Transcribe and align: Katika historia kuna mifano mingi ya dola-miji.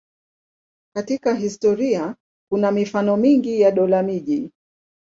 Katika 0.95 1.33
historia 1.35 2.15
kuna 2.51 2.71
mifano 2.71 3.17
mingi 3.17 3.61
ya 3.61 3.71
dola-miji. 3.71 4.51